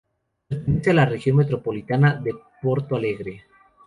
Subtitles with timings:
[0.47, 3.43] Pertenece a la región metropolitana de Porto Alegre.